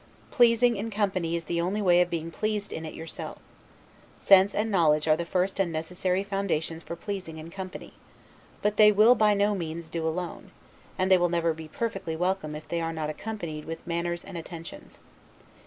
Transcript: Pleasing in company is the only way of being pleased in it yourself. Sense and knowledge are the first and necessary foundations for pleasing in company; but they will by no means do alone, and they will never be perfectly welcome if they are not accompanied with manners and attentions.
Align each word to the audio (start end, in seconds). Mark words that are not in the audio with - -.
Pleasing 0.31 0.77
in 0.77 0.89
company 0.89 1.35
is 1.35 1.43
the 1.45 1.61
only 1.61 1.79
way 1.79 2.01
of 2.01 2.09
being 2.09 2.31
pleased 2.31 2.73
in 2.73 2.85
it 2.87 2.95
yourself. 2.95 3.37
Sense 4.15 4.55
and 4.55 4.71
knowledge 4.71 5.07
are 5.07 5.15
the 5.15 5.27
first 5.27 5.59
and 5.59 5.71
necessary 5.71 6.23
foundations 6.23 6.81
for 6.81 6.95
pleasing 6.95 7.37
in 7.37 7.51
company; 7.51 7.93
but 8.63 8.77
they 8.77 8.91
will 8.91 9.13
by 9.13 9.35
no 9.35 9.53
means 9.53 9.89
do 9.89 10.07
alone, 10.07 10.49
and 10.97 11.11
they 11.11 11.19
will 11.19 11.29
never 11.29 11.53
be 11.53 11.67
perfectly 11.67 12.15
welcome 12.15 12.55
if 12.55 12.67
they 12.67 12.81
are 12.81 12.91
not 12.91 13.11
accompanied 13.11 13.65
with 13.65 13.85
manners 13.85 14.23
and 14.25 14.39
attentions. 14.39 15.01